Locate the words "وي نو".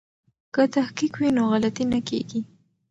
1.19-1.43